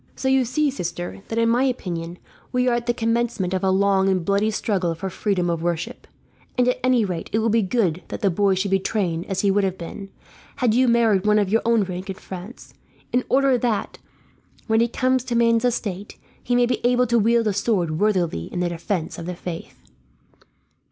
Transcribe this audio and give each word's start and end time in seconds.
"So 0.15 0.27
you 0.27 0.45
see, 0.45 0.71
sister, 0.71 1.21
that 1.27 1.37
in 1.37 1.47
my 1.49 1.63
opinion 1.63 2.17
we 2.51 2.67
are 2.67 2.73
at 2.73 2.87
the 2.87 2.91
commencement 2.95 3.53
of 3.53 3.63
a 3.63 3.69
long 3.69 4.09
and 4.09 4.25
bloody 4.25 4.49
struggle 4.49 4.95
for 4.95 5.11
freedom 5.11 5.47
of 5.47 5.61
worship; 5.61 6.07
and 6.57 6.67
at 6.67 6.79
any 6.83 7.05
rate 7.05 7.29
it 7.31 7.37
will 7.37 7.49
be 7.51 7.61
good 7.61 8.01
that 8.07 8.21
the 8.21 8.31
boy 8.31 8.55
should 8.55 8.71
be 8.71 8.79
trained 8.79 9.27
as 9.27 9.41
he 9.41 9.51
would 9.51 9.63
have 9.63 9.77
been, 9.77 10.09
had 10.55 10.73
you 10.73 10.87
married 10.87 11.27
one 11.27 11.37
of 11.37 11.49
your 11.49 11.61
own 11.65 11.83
rank 11.83 12.09
in 12.09 12.15
France; 12.15 12.73
in 13.13 13.23
order 13.29 13.59
that, 13.59 13.99
when 14.65 14.79
he 14.81 14.87
comes 14.87 15.23
to 15.25 15.35
man's 15.35 15.65
estate, 15.65 16.17
he 16.41 16.55
may 16.55 16.65
be 16.65 16.83
able 16.83 17.05
to 17.05 17.19
wield 17.19 17.45
a 17.47 17.53
sword 17.53 17.99
worthily 17.99 18.45
in 18.51 18.59
the 18.59 18.69
defence 18.69 19.19
of 19.19 19.27
the 19.27 19.35
faith. 19.35 19.83